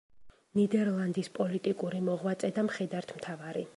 [0.59, 3.67] ნიდერლანდის პოლიტიკური მოღვაწე და მხედართმთავარი.